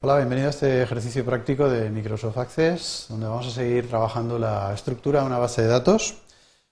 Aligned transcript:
Hola, 0.00 0.18
bienvenido 0.18 0.46
a 0.46 0.50
este 0.50 0.82
ejercicio 0.82 1.24
práctico 1.24 1.68
de 1.68 1.90
Microsoft 1.90 2.38
Access, 2.38 3.06
donde 3.08 3.26
vamos 3.26 3.48
a 3.48 3.50
seguir 3.50 3.88
trabajando 3.88 4.38
la 4.38 4.72
estructura 4.72 5.20
de 5.20 5.26
una 5.26 5.38
base 5.38 5.62
de 5.62 5.66
datos. 5.66 6.18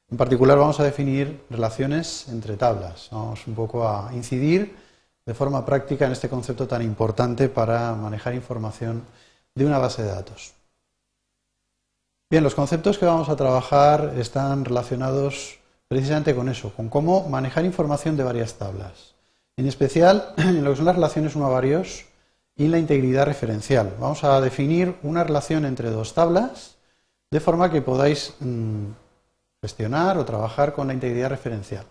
En 0.09 0.17
particular 0.17 0.57
vamos 0.57 0.79
a 0.79 0.85
definir 0.85 1.45
relaciones 1.51 2.29
entre 2.29 2.57
tablas. 2.57 3.09
Vamos 3.11 3.45
un 3.49 3.57
poco 3.57 3.89
a 3.89 4.11
incidir 4.15 4.77
de 5.27 5.35
forma 5.35 5.67
práctica 5.67 6.07
en 6.07 6.13
este 6.13 6.29
concepto 6.29 6.69
tan 6.69 6.83
importante 6.83 7.49
para 7.49 7.97
manejar 7.97 8.33
información 8.33 9.03
de 9.57 9.67
una 9.67 9.79
base 9.79 10.05
de 10.05 10.09
datos. 10.11 10.55
Bien, 12.31 12.45
los 12.45 12.55
conceptos 12.55 12.97
que 12.97 13.07
vamos 13.07 13.29
a 13.29 13.35
trabajar 13.35 14.15
están 14.17 14.65
relacionados 14.65 15.59
precisamente 15.89 16.33
con 16.33 16.49
eso, 16.49 16.73
con 16.77 16.89
cómo 16.89 17.29
manejar 17.29 17.65
información 17.65 18.17
de 18.17 18.23
varias 18.23 18.55
tablas. 18.55 19.17
En 19.57 19.67
especial 19.67 20.33
en 20.37 20.63
lo 20.63 20.71
que 20.71 20.77
son 20.77 20.87
las 20.87 20.95
relaciones 20.95 21.35
uno 21.35 21.47
a 21.47 21.51
varios 21.51 22.05
y 22.57 22.69
la 22.69 22.79
integridad 22.79 23.27
referencial. 23.27 23.95
Vamos 24.01 24.25
a 24.25 24.41
definir 24.41 24.97
una 25.03 25.23
relación 25.25 25.65
entre 25.65 25.91
dos 25.91 26.15
tablas 26.15 26.77
de 27.31 27.41
forma 27.41 27.71
que 27.71 27.83
podáis 27.83 28.35
mm, 28.41 28.87
gestionar 29.61 30.17
o 30.17 30.25
trabajar 30.25 30.73
con 30.73 30.87
la 30.87 30.95
integridad 30.95 31.31
referencial. 31.31 31.85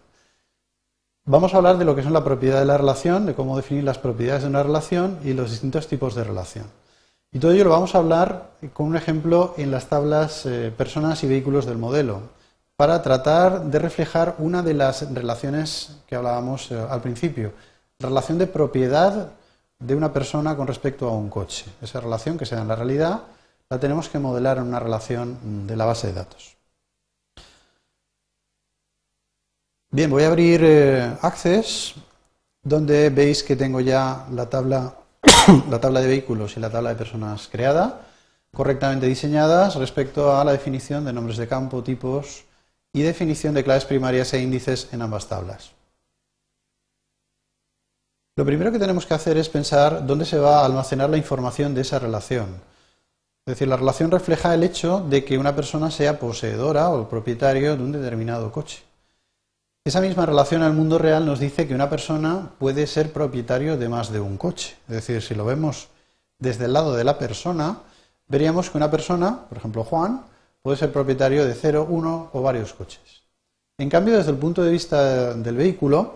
Vamos 1.25 1.53
a 1.53 1.57
hablar 1.57 1.77
de 1.77 1.85
lo 1.85 1.95
que 1.95 2.03
son 2.03 2.13
la 2.13 2.23
propiedad 2.23 2.59
de 2.59 2.65
la 2.65 2.77
relación, 2.77 3.25
de 3.25 3.33
cómo 3.33 3.57
definir 3.57 3.83
las 3.83 3.97
propiedades 3.97 4.43
de 4.43 4.49
una 4.49 4.63
relación 4.63 5.19
y 5.23 5.33
los 5.33 5.51
distintos 5.51 5.87
tipos 5.87 6.15
de 6.15 6.23
relación. 6.23 6.65
Y 7.31 7.39
todo 7.39 7.51
ello 7.51 7.65
lo 7.65 7.71
vamos 7.71 7.95
a 7.95 7.97
hablar 7.97 8.51
con 8.73 8.87
un 8.87 8.95
ejemplo 8.95 9.53
en 9.57 9.71
las 9.71 9.87
tablas 9.87 10.45
eh, 10.45 10.71
personas 10.75 11.23
y 11.23 11.27
vehículos 11.27 11.65
del 11.65 11.77
modelo, 11.77 12.21
para 12.77 13.01
tratar 13.01 13.65
de 13.65 13.79
reflejar 13.79 14.35
una 14.37 14.61
de 14.61 14.73
las 14.73 15.13
relaciones 15.13 15.97
que 16.07 16.15
hablábamos 16.15 16.71
eh, 16.71 16.79
al 16.89 17.01
principio, 17.01 17.53
relación 17.99 18.37
de 18.37 18.47
propiedad 18.47 19.31
de 19.85 19.95
una 19.95 20.11
persona 20.11 20.55
con 20.55 20.67
respecto 20.67 21.07
a 21.07 21.11
un 21.11 21.29
coche. 21.29 21.65
Esa 21.81 21.99
relación 21.99 22.37
que 22.37 22.45
se 22.45 22.55
da 22.55 22.61
en 22.61 22.67
la 22.67 22.75
realidad 22.75 23.23
la 23.69 23.79
tenemos 23.79 24.09
que 24.09 24.19
modelar 24.19 24.57
en 24.57 24.63
una 24.63 24.79
relación 24.79 25.67
de 25.67 25.75
la 25.75 25.85
base 25.85 26.07
de 26.07 26.13
datos. 26.13 26.55
Bien, 29.91 30.09
voy 30.09 30.23
a 30.23 30.27
abrir 30.27 30.61
eh, 30.63 31.17
Access, 31.21 31.95
donde 32.61 33.09
veis 33.09 33.43
que 33.43 33.55
tengo 33.55 33.79
ya 33.79 34.25
la 34.31 34.49
tabla, 34.49 34.95
la 35.69 35.79
tabla 35.79 36.01
de 36.01 36.07
vehículos 36.07 36.57
y 36.57 36.59
la 36.59 36.69
tabla 36.69 36.89
de 36.89 36.95
personas 36.95 37.47
creada, 37.47 38.01
correctamente 38.53 39.05
diseñadas 39.05 39.75
respecto 39.75 40.35
a 40.35 40.43
la 40.43 40.51
definición 40.51 41.05
de 41.05 41.13
nombres 41.13 41.37
de 41.37 41.47
campo, 41.47 41.83
tipos 41.83 42.43
y 42.91 43.03
definición 43.03 43.53
de 43.53 43.63
claves 43.63 43.85
primarias 43.85 44.33
e 44.33 44.41
índices 44.41 44.89
en 44.91 45.01
ambas 45.01 45.27
tablas. 45.27 45.74
Lo 48.37 48.43
primero 48.43 48.69
que 48.69 48.79
tenemos 48.79 49.05
que 49.05 49.13
hacer 49.13 49.37
es 49.37 49.47
pensar 49.47 50.05
dónde 50.05 50.25
se 50.25 50.37
va 50.37 50.59
a 50.59 50.65
almacenar 50.65 51.09
la 51.09 51.15
información 51.15 51.73
de 51.73 51.81
esa 51.81 51.99
relación. 51.99 52.47
Es 53.45 53.53
decir, 53.53 53.69
la 53.69 53.77
relación 53.77 54.11
refleja 54.11 54.53
el 54.53 54.63
hecho 54.63 54.99
de 54.99 55.23
que 55.23 55.37
una 55.37 55.55
persona 55.55 55.89
sea 55.89 56.19
poseedora 56.19 56.89
o 56.89 57.07
propietario 57.07 57.77
de 57.77 57.83
un 57.83 57.93
determinado 57.93 58.51
coche. 58.51 58.83
Esa 59.85 60.01
misma 60.01 60.25
relación 60.25 60.63
al 60.63 60.73
mundo 60.73 60.97
real 60.97 61.25
nos 61.25 61.39
dice 61.39 61.65
que 61.65 61.75
una 61.75 61.89
persona 61.89 62.51
puede 62.59 62.87
ser 62.87 63.13
propietario 63.13 63.77
de 63.77 63.87
más 63.87 64.11
de 64.11 64.19
un 64.19 64.35
coche. 64.35 64.75
Es 64.89 64.95
decir, 64.95 65.21
si 65.21 65.33
lo 65.33 65.45
vemos 65.45 65.87
desde 66.37 66.65
el 66.65 66.73
lado 66.73 66.93
de 66.93 67.05
la 67.05 67.17
persona, 67.17 67.83
veríamos 68.27 68.69
que 68.69 68.77
una 68.77 68.91
persona, 68.91 69.45
por 69.47 69.59
ejemplo 69.59 69.85
Juan, 69.85 70.25
puede 70.61 70.75
ser 70.75 70.91
propietario 70.91 71.45
de 71.45 71.53
cero, 71.53 71.87
uno 71.89 72.31
o 72.33 72.41
varios 72.41 72.73
coches. 72.73 73.23
En 73.77 73.89
cambio, 73.89 74.17
desde 74.17 74.31
el 74.31 74.37
punto 74.37 74.61
de 74.61 74.71
vista 74.71 75.33
del 75.35 75.55
vehículo, 75.55 76.15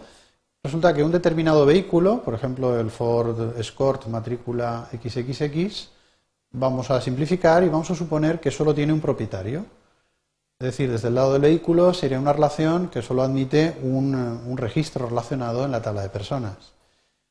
Resulta 0.61 0.93
que 0.93 1.03
un 1.03 1.11
determinado 1.11 1.65
vehículo, 1.65 2.21
por 2.21 2.33
ejemplo 2.33 2.77
el 2.77 2.91
Ford 2.91 3.57
Escort 3.57 4.07
matrícula 4.07 4.89
XXX, 4.91 5.89
vamos 6.51 6.91
a 6.91 6.99
simplificar 6.99 7.63
y 7.63 7.69
vamos 7.69 7.89
a 7.91 7.95
suponer 7.95 8.41
que 8.41 8.51
solo 8.51 8.75
tiene 8.75 8.91
un 8.91 8.99
propietario. 8.99 9.65
Es 10.59 10.65
decir, 10.65 10.91
desde 10.91 11.07
el 11.07 11.15
lado 11.15 11.31
del 11.31 11.43
vehículo 11.43 11.93
sería 11.93 12.19
una 12.19 12.33
relación 12.33 12.89
que 12.89 13.01
solo 13.01 13.21
admite 13.21 13.77
un, 13.81 14.13
un 14.13 14.57
registro 14.57 15.07
relacionado 15.07 15.63
en 15.63 15.71
la 15.71 15.81
tabla 15.81 16.01
de 16.01 16.09
personas. 16.09 16.73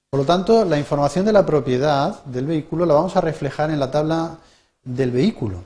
Por 0.09 0.21
lo 0.21 0.27
tanto, 0.27 0.65
la 0.65 0.79
información 0.79 1.27
de 1.27 1.35
la 1.35 1.45
propiedad 1.45 2.25
del 2.25 2.47
vehículo 2.47 2.87
la 2.87 2.95
vamos 2.95 3.15
a 3.15 3.21
reflejar 3.21 3.71
en 3.71 3.79
la 3.79 3.91
tabla 3.91 4.39
del 4.83 5.11
vehículo. 5.11 5.63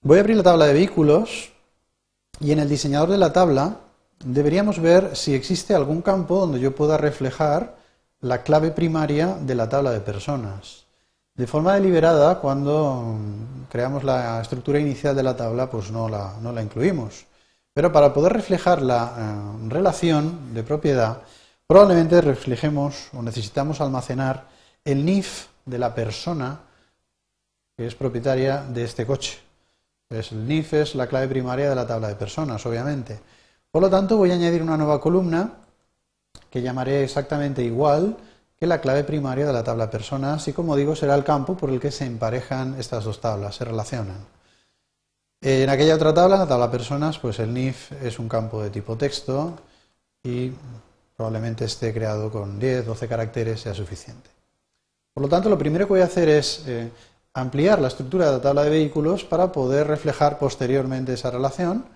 Voy 0.00 0.16
a 0.16 0.20
abrir 0.20 0.38
la 0.38 0.42
tabla 0.42 0.64
de 0.64 0.72
vehículos 0.72 1.52
y 2.40 2.52
en 2.52 2.60
el 2.60 2.68
diseñador 2.70 3.10
de 3.10 3.18
la 3.18 3.34
tabla 3.34 3.76
deberíamos 4.24 4.78
ver 4.80 5.16
si 5.16 5.34
existe 5.34 5.74
algún 5.74 6.02
campo 6.02 6.38
donde 6.38 6.60
yo 6.60 6.74
pueda 6.74 6.96
reflejar 6.96 7.76
la 8.20 8.42
clave 8.42 8.70
primaria 8.70 9.36
de 9.40 9.54
la 9.54 9.68
tabla 9.68 9.90
de 9.90 10.00
personas. 10.00 10.86
De 11.34 11.46
forma 11.46 11.74
deliberada, 11.74 12.38
cuando 12.40 13.16
creamos 13.70 14.04
la 14.04 14.40
estructura 14.40 14.78
inicial 14.78 15.16
de 15.16 15.22
la 15.22 15.36
tabla, 15.36 15.70
pues 15.70 15.90
no 15.90 16.08
la, 16.08 16.34
no 16.40 16.52
la 16.52 16.62
incluimos. 16.62 17.26
Pero 17.74 17.90
para 17.90 18.12
poder 18.12 18.32
reflejar 18.34 18.82
la 18.82 19.14
eh, 19.16 19.68
relación 19.68 20.52
de 20.54 20.62
propiedad, 20.62 21.22
probablemente 21.66 22.20
reflejemos 22.20 23.08
o 23.14 23.22
necesitamos 23.22 23.80
almacenar 23.80 24.46
el 24.84 25.04
NIF 25.04 25.46
de 25.64 25.78
la 25.78 25.94
persona 25.94 26.60
que 27.76 27.86
es 27.86 27.94
propietaria 27.94 28.62
de 28.62 28.84
este 28.84 29.06
coche. 29.06 29.38
el 30.10 30.46
NIF 30.46 30.74
es 30.74 30.94
la 30.94 31.06
clave 31.06 31.28
primaria 31.28 31.70
de 31.70 31.74
la 31.74 31.86
tabla 31.86 32.08
de 32.08 32.16
personas, 32.16 32.64
obviamente. 32.66 33.20
Por 33.72 33.80
lo 33.80 33.88
tanto, 33.88 34.18
voy 34.18 34.30
a 34.30 34.34
añadir 34.34 34.62
una 34.62 34.76
nueva 34.76 35.00
columna 35.00 35.54
que 36.50 36.60
llamaré 36.60 37.02
exactamente 37.02 37.62
igual 37.62 38.18
que 38.60 38.66
la 38.66 38.82
clave 38.82 39.02
primaria 39.02 39.46
de 39.46 39.52
la 39.52 39.64
tabla 39.64 39.90
personas 39.90 40.46
y 40.46 40.52
como 40.52 40.76
digo 40.76 40.94
será 40.94 41.14
el 41.14 41.24
campo 41.24 41.56
por 41.56 41.70
el 41.70 41.80
que 41.80 41.90
se 41.90 42.04
emparejan 42.04 42.78
estas 42.78 43.04
dos 43.04 43.18
tablas, 43.18 43.56
se 43.56 43.64
relacionan. 43.64 44.26
En 45.40 45.70
aquella 45.70 45.94
otra 45.94 46.12
tabla, 46.12 46.36
la 46.36 46.46
tabla 46.46 46.70
personas, 46.70 47.18
pues 47.18 47.38
el 47.38 47.52
NIF 47.54 47.92
es 47.92 48.18
un 48.18 48.28
campo 48.28 48.62
de 48.62 48.68
tipo 48.68 48.96
texto 48.96 49.58
y 50.22 50.52
probablemente 51.16 51.64
esté 51.64 51.94
creado 51.94 52.30
con 52.30 52.60
10, 52.60 52.84
12 52.84 53.08
caracteres, 53.08 53.60
sea 53.62 53.72
suficiente. 53.72 54.28
Por 55.14 55.22
lo 55.22 55.30
tanto, 55.30 55.48
lo 55.48 55.58
primero 55.58 55.86
que 55.86 55.94
voy 55.94 56.02
a 56.02 56.04
hacer 56.04 56.28
es 56.28 56.62
eh, 56.66 56.90
ampliar 57.32 57.80
la 57.80 57.88
estructura 57.88 58.26
de 58.26 58.32
la 58.32 58.42
tabla 58.42 58.64
de 58.64 58.70
vehículos 58.70 59.24
para 59.24 59.50
poder 59.50 59.86
reflejar 59.86 60.38
posteriormente 60.38 61.14
esa 61.14 61.30
relación 61.30 61.86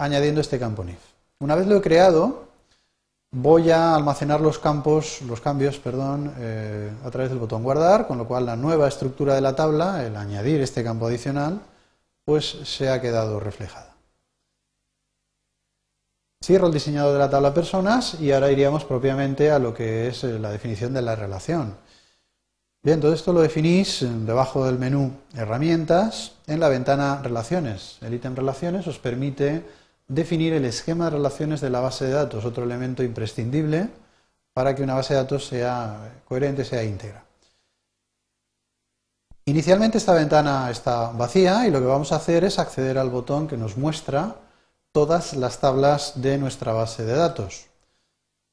añadiendo 0.00 0.40
este 0.40 0.58
campo 0.58 0.82
NIF. 0.82 0.98
Una 1.40 1.54
vez 1.54 1.66
lo 1.66 1.76
he 1.76 1.82
creado, 1.82 2.48
voy 3.30 3.70
a 3.70 3.94
almacenar 3.94 4.40
los 4.40 4.58
campos, 4.58 5.20
los 5.22 5.40
cambios, 5.40 5.78
perdón, 5.78 6.34
eh, 6.38 6.90
a 7.04 7.10
través 7.10 7.30
del 7.30 7.38
botón 7.38 7.62
guardar, 7.62 8.06
con 8.06 8.18
lo 8.18 8.26
cual 8.26 8.46
la 8.46 8.56
nueva 8.56 8.88
estructura 8.88 9.34
de 9.34 9.40
la 9.40 9.54
tabla, 9.54 10.04
el 10.04 10.16
añadir 10.16 10.60
este 10.60 10.82
campo 10.82 11.06
adicional, 11.06 11.60
pues 12.24 12.58
se 12.64 12.90
ha 12.90 13.00
quedado 13.00 13.40
reflejada. 13.40 13.94
Cierro 16.42 16.68
el 16.68 16.72
diseñador 16.72 17.12
de 17.12 17.18
la 17.18 17.28
tabla 17.28 17.52
personas 17.52 18.18
y 18.18 18.32
ahora 18.32 18.50
iríamos 18.50 18.84
propiamente 18.84 19.50
a 19.50 19.58
lo 19.58 19.74
que 19.74 20.08
es 20.08 20.24
eh, 20.24 20.38
la 20.38 20.50
definición 20.50 20.94
de 20.94 21.02
la 21.02 21.14
relación. 21.14 21.76
Bien, 22.82 22.98
todo 22.98 23.12
esto 23.12 23.34
lo 23.34 23.42
definís 23.42 24.06
debajo 24.24 24.64
del 24.64 24.78
menú 24.78 25.12
Herramientas 25.34 26.32
en 26.46 26.60
la 26.60 26.70
ventana 26.70 27.20
Relaciones. 27.22 27.98
El 28.00 28.14
ítem 28.14 28.34
Relaciones 28.34 28.86
os 28.86 28.98
permite 28.98 29.62
definir 30.10 30.52
el 30.54 30.64
esquema 30.64 31.04
de 31.04 31.10
relaciones 31.12 31.60
de 31.60 31.70
la 31.70 31.78
base 31.78 32.04
de 32.04 32.10
datos, 32.10 32.44
otro 32.44 32.64
elemento 32.64 33.04
imprescindible 33.04 33.88
para 34.52 34.74
que 34.74 34.82
una 34.82 34.94
base 34.94 35.14
de 35.14 35.20
datos 35.20 35.46
sea 35.46 36.20
coherente, 36.26 36.64
sea 36.64 36.82
íntegra. 36.82 37.24
Inicialmente 39.44 39.98
esta 39.98 40.12
ventana 40.12 40.68
está 40.68 41.12
vacía 41.12 41.66
y 41.66 41.70
lo 41.70 41.78
que 41.78 41.86
vamos 41.86 42.10
a 42.10 42.16
hacer 42.16 42.42
es 42.42 42.58
acceder 42.58 42.98
al 42.98 43.08
botón 43.08 43.46
que 43.46 43.56
nos 43.56 43.76
muestra 43.76 44.34
todas 44.90 45.34
las 45.34 45.60
tablas 45.60 46.20
de 46.20 46.38
nuestra 46.38 46.72
base 46.72 47.04
de 47.04 47.14
datos. 47.14 47.66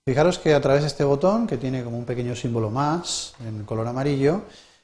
Fijaros 0.05 0.37
que 0.37 0.53
a 0.53 0.61
través 0.61 0.81
de 0.81 0.87
este 0.87 1.03
botón, 1.03 1.47
que 1.47 1.57
tiene 1.57 1.83
como 1.83 1.97
un 1.97 2.05
pequeño 2.05 2.35
símbolo 2.35 2.69
más 2.69 3.33
en 3.45 3.65
color 3.65 3.87
amarillo, 3.87 4.43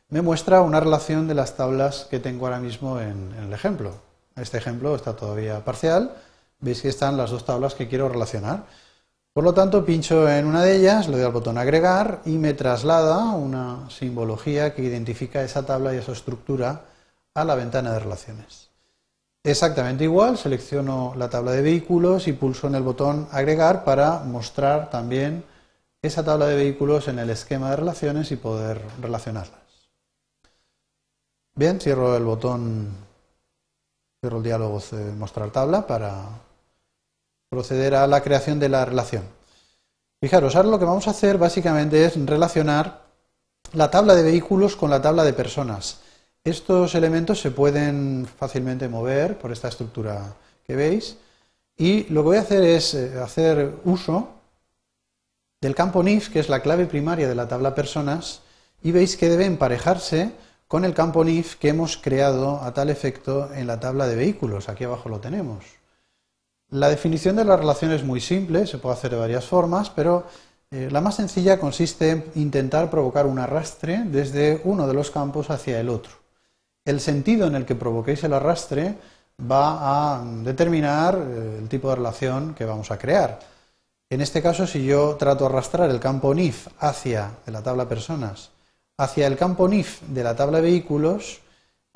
me 0.10 0.24
muestra 0.24 0.62
una 0.62 0.80
relación 0.80 1.28
de 1.28 1.36
las 1.36 1.56
tablas 1.56 2.08
que 2.10 2.20
tengo 2.20 2.48
ahora 2.48 2.60
mismo 2.60 3.00
en, 3.00 3.34
en 3.38 3.44
el 3.46 3.54
ejemplo. 3.54 3.92
Este 4.36 4.58
ejemplo 4.58 4.96
está 4.96 5.16
todavía 5.16 5.64
parcial, 5.64 6.16
veis 6.64 6.82
que 6.82 6.90
están 6.90 7.18
las 7.18 7.32
dos 7.32 7.46
tablas 7.46 7.76
que 7.76 7.88
quiero 7.88 8.10
relacionar. 8.10 8.66
Por 9.34 9.44
lo 9.44 9.54
tanto, 9.54 9.84
pincho 9.84 10.30
en 10.30 10.46
una 10.46 10.64
de 10.64 10.78
ellas, 10.78 11.08
le 11.08 11.18
doy 11.18 11.26
al 11.26 11.32
botón 11.32 11.58
agregar 11.58 12.22
y 12.26 12.38
me 12.38 12.54
traslada 12.54 13.32
una 13.32 13.90
simbología 13.90 14.74
que 14.74 14.84
identifica 14.84 15.44
esa 15.44 15.66
tabla 15.66 15.94
y 15.94 15.98
esa 15.98 16.12
estructura 16.12 16.86
a 17.34 17.44
la 17.44 17.56
ventana 17.56 17.92
de 17.92 18.00
relaciones. 18.00 18.70
Exactamente 19.44 20.06
igual, 20.06 20.38
selecciono 20.38 21.14
la 21.18 21.30
tabla 21.30 21.52
de 21.52 21.62
vehículos 21.62 22.28
y 22.28 22.34
pulso 22.34 22.68
en 22.68 22.76
el 22.76 22.84
botón 22.84 23.28
agregar 23.32 23.84
para 23.84 24.20
mostrar 24.20 24.90
también 24.90 25.44
esa 26.02 26.24
tabla 26.24 26.46
de 26.46 26.56
vehículos 26.56 27.08
en 27.08 27.20
el 27.20 27.30
esquema 27.30 27.72
de 27.72 27.76
relaciones 27.78 28.32
y 28.32 28.38
poder 28.38 28.82
relacionarlas. 29.02 29.60
Bien, 31.56 31.80
cierro 31.80 32.16
el 32.16 32.24
botón, 32.24 32.90
cierro 34.22 34.38
el 34.38 34.44
diálogo 34.44 34.82
de 34.92 35.12
mostrar 35.12 35.52
tabla 35.52 35.86
para 35.86 36.24
proceder 37.54 37.94
a 37.94 38.08
la 38.08 38.22
creación 38.22 38.60
de 38.60 38.68
la 38.68 38.84
relación. 38.84 39.24
Fijaros, 40.20 40.56
ahora 40.56 40.70
lo 40.70 40.80
que 40.80 40.86
vamos 40.86 41.08
a 41.08 41.12
hacer 41.12 41.38
básicamente 41.38 42.04
es 42.04 42.14
relacionar 42.26 43.04
la 43.74 43.92
tabla 43.92 44.16
de 44.16 44.24
vehículos 44.24 44.76
con 44.76 44.90
la 44.90 45.04
tabla 45.04 45.24
de 45.24 45.34
personas. 45.34 46.00
Estos 46.44 46.96
elementos 46.96 47.40
se 47.40 47.52
pueden 47.52 48.28
fácilmente 48.40 48.90
mover 48.90 49.38
por 49.38 49.52
esta 49.52 49.68
estructura 49.68 50.34
que 50.66 50.76
veis 50.76 51.18
y 51.78 52.06
lo 52.06 52.22
que 52.22 52.28
voy 52.30 52.38
a 52.38 52.42
hacer 52.42 52.64
es 52.64 52.96
eh, 52.96 53.20
hacer 53.22 53.76
uso 53.86 54.30
del 55.62 55.76
campo 55.76 56.02
NIF, 56.02 56.30
que 56.30 56.40
es 56.40 56.50
la 56.50 56.62
clave 56.62 56.88
primaria 56.88 57.30
de 57.30 57.36
la 57.36 57.48
tabla 57.48 57.76
personas, 57.76 58.42
y 58.82 58.92
veis 58.92 59.16
que 59.16 59.30
debe 59.30 59.46
emparejarse 59.46 60.32
con 60.68 60.86
el 60.86 60.96
campo 60.96 61.24
NIF 61.24 61.58
que 61.58 61.70
hemos 61.70 61.98
creado 61.98 62.62
a 62.62 62.74
tal 62.74 62.90
efecto 62.90 63.54
en 63.54 63.68
la 63.68 63.80
tabla 63.80 64.08
de 64.08 64.16
vehículos. 64.16 64.70
Aquí 64.70 64.86
abajo 64.86 65.08
lo 65.08 65.20
tenemos. 65.20 65.83
La 66.74 66.90
definición 66.90 67.36
de 67.36 67.46
la 67.46 67.56
relación 67.56 67.92
es 67.92 68.04
muy 68.04 68.20
simple, 68.20 68.66
se 68.66 68.80
puede 68.80 68.96
hacer 68.96 69.12
de 69.12 69.18
varias 69.18 69.46
formas, 69.46 69.92
pero 69.92 70.26
eh, 70.72 70.90
la 70.92 71.02
más 71.02 71.18
sencilla 71.18 71.60
consiste 71.60 72.10
en 72.10 72.32
intentar 72.34 72.90
provocar 72.90 73.28
un 73.28 73.38
arrastre 73.38 74.02
desde 74.06 74.60
uno 74.64 74.88
de 74.88 74.96
los 74.96 75.12
campos 75.12 75.52
hacia 75.52 75.80
el 75.80 75.88
otro. 75.88 76.14
El 76.84 77.00
sentido 77.00 77.46
en 77.46 77.54
el 77.54 77.66
que 77.68 77.76
provoquéis 77.76 78.24
el 78.24 78.34
arrastre 78.34 78.96
va 79.40 80.16
a 80.16 80.26
determinar 80.26 81.16
eh, 81.16 81.60
el 81.62 81.70
tipo 81.70 81.90
de 81.90 81.98
relación 81.98 82.56
que 82.56 82.66
vamos 82.66 82.90
a 82.90 82.98
crear. 82.98 83.38
En 84.10 84.22
este 84.22 84.42
caso, 84.42 84.66
si 84.66 84.84
yo 84.84 85.16
trato 85.16 85.44
de 85.44 85.52
arrastrar 85.52 85.92
el 85.92 86.00
campo 86.00 86.34
NIF 86.34 86.70
hacia 86.80 87.34
de 87.46 87.52
la 87.52 87.62
tabla 87.62 87.88
personas, 87.88 88.50
hacia 88.98 89.28
el 89.28 89.38
campo 89.38 89.68
NIF 89.68 90.02
de 90.08 90.24
la 90.24 90.36
tabla 90.36 90.60
vehículos, 90.60 91.43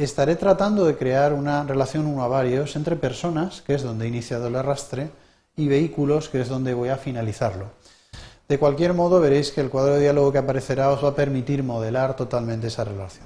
estaré 0.03 0.35
tratando 0.35 0.85
de 0.85 0.95
crear 0.95 1.33
una 1.33 1.63
relación 1.63 2.05
uno 2.05 2.23
a 2.23 2.27
varios 2.27 2.75
entre 2.75 2.95
personas, 2.95 3.63
que 3.63 3.73
es 3.73 3.81
donde 3.81 4.05
he 4.05 4.09
iniciado 4.09 4.47
el 4.47 4.55
arrastre, 4.55 5.09
y 5.55 5.67
vehículos, 5.67 6.29
que 6.29 6.39
es 6.39 6.49
donde 6.49 6.75
voy 6.75 6.89
a 6.89 6.97
finalizarlo. 6.97 7.71
De 8.47 8.59
cualquier 8.59 8.93
modo, 8.93 9.19
veréis 9.19 9.51
que 9.51 9.59
el 9.59 9.71
cuadro 9.71 9.95
de 9.95 10.01
diálogo 10.01 10.31
que 10.31 10.37
aparecerá 10.37 10.91
os 10.91 11.03
va 11.03 11.09
a 11.09 11.15
permitir 11.15 11.63
modelar 11.63 12.15
totalmente 12.15 12.67
esa 12.67 12.83
relación. 12.83 13.25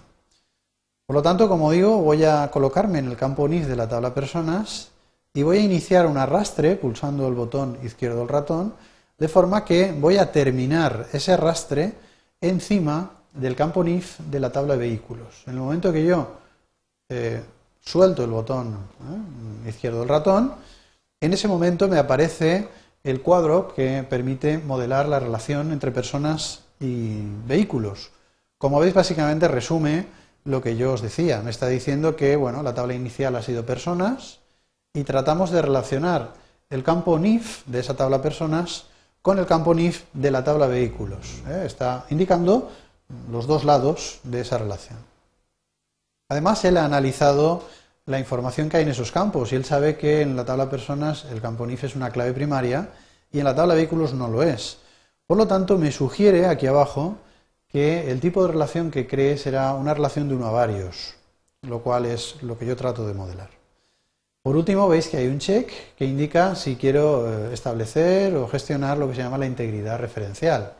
Por 1.05 1.17
lo 1.17 1.21
tanto, 1.21 1.49
como 1.49 1.71
digo, 1.71 1.97
voy 1.97 2.23
a 2.23 2.49
colocarme 2.49 2.99
en 2.99 3.07
el 3.07 3.17
campo 3.17 3.49
NIF 3.49 3.67
de 3.67 3.75
la 3.75 3.89
tabla 3.89 4.13
personas 4.13 4.91
y 5.33 5.43
voy 5.43 5.57
a 5.57 5.61
iniciar 5.61 6.05
un 6.05 6.17
arrastre 6.17 6.77
pulsando 6.77 7.27
el 7.27 7.33
botón 7.33 7.79
izquierdo 7.83 8.19
del 8.19 8.29
ratón, 8.29 8.75
de 9.17 9.27
forma 9.27 9.65
que 9.65 9.91
voy 9.91 10.17
a 10.17 10.31
terminar 10.31 11.07
ese 11.11 11.33
arrastre 11.33 11.95
encima 12.39 13.11
del 13.33 13.57
campo 13.57 13.83
NIF 13.83 14.19
de 14.19 14.39
la 14.39 14.53
tabla 14.53 14.75
de 14.75 14.79
vehículos. 14.79 15.43
En 15.47 15.55
el 15.55 15.59
momento 15.59 15.91
que 15.91 16.05
yo 16.05 16.40
eh, 17.11 17.43
suelto 17.81 18.23
el 18.23 18.31
botón 18.31 18.77
eh, 19.65 19.69
izquierdo 19.69 19.99
del 19.99 20.09
ratón, 20.09 20.55
en 21.19 21.33
ese 21.33 21.49
momento 21.49 21.89
me 21.89 21.99
aparece 21.99 22.69
el 23.03 23.21
cuadro 23.21 23.73
que 23.75 24.03
permite 24.09 24.59
modelar 24.59 25.09
la 25.09 25.19
relación 25.19 25.73
entre 25.73 25.91
personas 25.91 26.61
y 26.79 27.21
vehículos. 27.45 28.11
Como 28.57 28.79
veis, 28.79 28.93
básicamente 28.93 29.49
resume 29.49 30.07
lo 30.45 30.61
que 30.61 30.77
yo 30.77 30.93
os 30.93 31.01
decía. 31.01 31.41
Me 31.41 31.51
está 31.51 31.67
diciendo 31.67 32.15
que 32.15 32.37
bueno, 32.37 32.63
la 32.63 32.73
tabla 32.73 32.93
inicial 32.93 33.35
ha 33.35 33.41
sido 33.41 33.65
personas 33.65 34.39
y 34.93 35.03
tratamos 35.03 35.51
de 35.51 35.61
relacionar 35.61 36.33
el 36.69 36.83
campo 36.83 37.19
NIF 37.19 37.65
de 37.65 37.81
esa 37.81 37.95
tabla 37.95 38.21
personas 38.21 38.85
con 39.21 39.37
el 39.37 39.45
campo 39.45 39.73
NIF 39.73 40.05
de 40.13 40.31
la 40.31 40.43
tabla 40.43 40.67
vehículos. 40.67 41.41
¿eh? 41.47 41.63
Está 41.65 42.05
indicando 42.09 42.71
los 43.29 43.47
dos 43.47 43.65
lados 43.65 44.19
de 44.23 44.41
esa 44.41 44.57
relación. 44.57 45.10
Además, 46.31 46.63
él 46.63 46.77
ha 46.77 46.85
analizado 46.85 47.61
la 48.05 48.17
información 48.17 48.69
que 48.69 48.77
hay 48.77 48.83
en 48.83 48.89
esos 48.91 49.11
campos 49.11 49.51
y 49.51 49.57
él 49.57 49.65
sabe 49.65 49.97
que 49.97 50.21
en 50.21 50.37
la 50.37 50.45
tabla 50.45 50.69
personas 50.69 51.25
el 51.29 51.41
campo 51.41 51.67
NIF 51.67 51.83
es 51.83 51.95
una 51.97 52.09
clave 52.09 52.31
primaria 52.31 52.87
y 53.33 53.39
en 53.39 53.43
la 53.43 53.53
tabla 53.53 53.73
vehículos 53.73 54.13
no 54.13 54.29
lo 54.29 54.41
es. 54.41 54.77
Por 55.27 55.37
lo 55.37 55.45
tanto, 55.45 55.77
me 55.77 55.91
sugiere 55.91 56.45
aquí 56.45 56.67
abajo 56.67 57.17
que 57.67 58.09
el 58.09 58.21
tipo 58.21 58.45
de 58.45 58.53
relación 58.53 58.91
que 58.91 59.07
cree 59.07 59.37
será 59.37 59.73
una 59.73 59.93
relación 59.93 60.29
de 60.29 60.35
uno 60.35 60.47
a 60.47 60.51
varios, 60.51 61.15
lo 61.63 61.81
cual 61.81 62.05
es 62.05 62.41
lo 62.43 62.57
que 62.57 62.65
yo 62.65 62.77
trato 62.77 63.05
de 63.05 63.13
modelar. 63.13 63.49
Por 64.41 64.55
último, 64.55 64.87
veis 64.87 65.09
que 65.09 65.17
hay 65.17 65.27
un 65.27 65.39
check 65.39 65.69
que 65.97 66.05
indica 66.05 66.55
si 66.55 66.77
quiero 66.77 67.27
eh, 67.27 67.53
establecer 67.53 68.37
o 68.37 68.47
gestionar 68.47 68.97
lo 68.97 69.09
que 69.09 69.15
se 69.15 69.21
llama 69.23 69.37
la 69.37 69.47
integridad 69.47 69.99
referencial. 69.99 70.75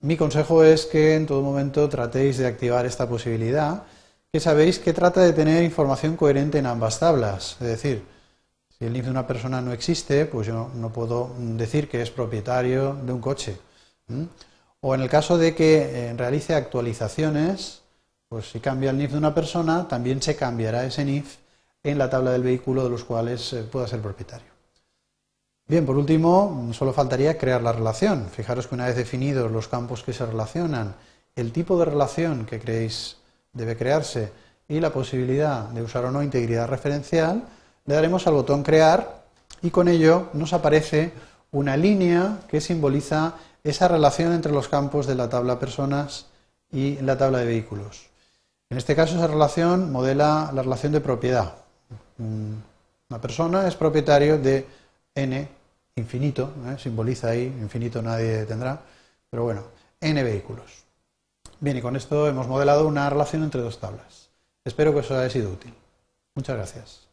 Mi 0.00 0.18
consejo 0.18 0.62
es 0.62 0.84
que 0.84 1.14
en 1.14 1.24
todo 1.24 1.40
momento 1.40 1.88
tratéis 1.88 2.36
de 2.36 2.46
activar 2.46 2.84
esta 2.84 3.08
posibilidad 3.08 3.84
que 4.32 4.40
sabéis 4.40 4.78
que 4.78 4.92
trata 4.92 5.20
de 5.22 5.32
tener 5.32 5.64
información 5.64 6.16
coherente 6.16 6.58
en 6.58 6.66
ambas 6.66 6.98
tablas. 6.98 7.56
Es 7.60 7.66
decir, 7.66 8.04
si 8.78 8.84
el 8.84 8.92
NIF 8.92 9.04
de 9.06 9.10
una 9.10 9.26
persona 9.26 9.60
no 9.60 9.72
existe, 9.72 10.26
pues 10.26 10.46
yo 10.46 10.70
no 10.74 10.92
puedo 10.92 11.34
decir 11.38 11.88
que 11.88 12.02
es 12.02 12.10
propietario 12.10 12.94
de 12.94 13.12
un 13.12 13.20
coche. 13.20 13.56
O 14.80 14.94
en 14.94 15.00
el 15.00 15.08
caso 15.08 15.38
de 15.38 15.54
que 15.54 16.10
eh, 16.10 16.14
realice 16.14 16.54
actualizaciones, 16.54 17.82
pues 18.28 18.50
si 18.50 18.60
cambia 18.60 18.90
el 18.90 18.98
NIF 18.98 19.12
de 19.12 19.18
una 19.18 19.34
persona, 19.34 19.88
también 19.88 20.20
se 20.20 20.36
cambiará 20.36 20.84
ese 20.84 21.04
NIF 21.04 21.36
en 21.82 21.98
la 21.98 22.10
tabla 22.10 22.32
del 22.32 22.42
vehículo 22.42 22.84
de 22.84 22.90
los 22.90 23.04
cuales 23.04 23.52
eh, 23.52 23.62
pueda 23.62 23.86
ser 23.86 24.00
propietario. 24.00 24.56
Bien, 25.68 25.84
por 25.84 25.96
último, 25.96 26.70
solo 26.72 26.92
faltaría 26.92 27.38
crear 27.38 27.62
la 27.62 27.72
relación. 27.72 28.28
Fijaros 28.28 28.68
que 28.68 28.74
una 28.74 28.86
vez 28.86 28.96
definidos 28.96 29.50
los 29.50 29.66
campos 29.66 30.04
que 30.04 30.12
se 30.12 30.24
relacionan, 30.24 30.94
el 31.34 31.50
tipo 31.50 31.78
de 31.78 31.86
relación 31.86 32.46
que 32.46 32.60
creéis 32.60 33.16
debe 33.56 33.76
crearse 33.76 34.30
y 34.68 34.80
la 34.80 34.92
posibilidad 34.92 35.68
de 35.68 35.82
usar 35.82 36.04
o 36.04 36.10
no 36.10 36.22
integridad 36.22 36.68
referencial, 36.68 37.42
le 37.84 37.94
daremos 37.94 38.26
al 38.26 38.34
botón 38.34 38.62
crear 38.62 39.24
y 39.62 39.70
con 39.70 39.88
ello 39.88 40.28
nos 40.32 40.52
aparece 40.52 41.12
una 41.52 41.76
línea 41.76 42.38
que 42.48 42.60
simboliza 42.60 43.34
esa 43.64 43.88
relación 43.88 44.32
entre 44.32 44.52
los 44.52 44.68
campos 44.68 45.06
de 45.06 45.14
la 45.14 45.28
tabla 45.28 45.58
personas 45.58 46.26
y 46.70 46.96
la 46.96 47.16
tabla 47.16 47.38
de 47.38 47.46
vehículos. 47.46 48.06
En 48.70 48.78
este 48.78 48.96
caso 48.96 49.16
esa 49.16 49.28
relación 49.28 49.92
modela 49.92 50.50
la 50.52 50.62
relación 50.62 50.92
de 50.92 51.00
propiedad. 51.00 51.54
Una 52.18 53.20
persona 53.20 53.66
es 53.68 53.76
propietario 53.76 54.38
de 54.38 54.66
n 55.14 55.48
infinito, 55.94 56.52
¿eh? 56.68 56.76
simboliza 56.78 57.28
ahí, 57.28 57.44
infinito 57.44 58.02
nadie 58.02 58.44
tendrá, 58.44 58.78
pero 59.30 59.44
bueno, 59.44 59.62
n 60.00 60.22
vehículos. 60.22 60.85
Bien, 61.60 61.76
y 61.76 61.82
con 61.82 61.96
esto 61.96 62.28
hemos 62.28 62.48
modelado 62.48 62.86
una 62.86 63.08
relación 63.10 63.42
entre 63.42 63.60
dos 63.60 63.78
tablas. 63.78 64.30
Espero 64.64 64.92
que 64.92 65.00
os 65.00 65.10
haya 65.10 65.30
sido 65.30 65.52
útil. 65.52 65.74
Muchas 66.34 66.56
gracias. 66.56 67.08